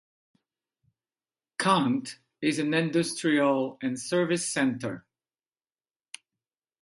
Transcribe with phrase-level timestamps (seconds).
[1.59, 5.05] Kant is an industrial and service center.